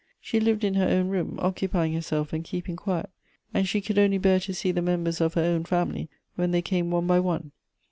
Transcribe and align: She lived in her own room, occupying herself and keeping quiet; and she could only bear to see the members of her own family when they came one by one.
She 0.19 0.39
lived 0.39 0.63
in 0.63 0.73
her 0.73 0.87
own 0.87 1.09
room, 1.09 1.37
occupying 1.39 1.93
herself 1.93 2.33
and 2.33 2.43
keeping 2.43 2.75
quiet; 2.75 3.11
and 3.53 3.67
she 3.69 3.81
could 3.81 3.99
only 3.99 4.17
bear 4.17 4.39
to 4.39 4.51
see 4.51 4.71
the 4.71 4.81
members 4.81 5.21
of 5.21 5.35
her 5.35 5.43
own 5.43 5.63
family 5.63 6.09
when 6.33 6.49
they 6.49 6.63
came 6.63 6.89
one 6.89 7.05
by 7.05 7.19
one. 7.19 7.51